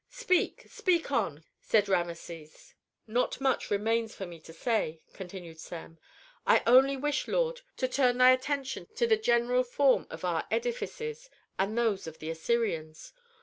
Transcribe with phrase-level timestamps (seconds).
[0.09, 2.73] "Speak speak on!" said Rameses.
[3.05, 5.99] "Not much remains for me to say," continued Sem.
[6.43, 11.29] "I only wish, lord, to turn thy attention to the general form of our edifices,
[11.59, 13.13] and those of the Assyrians.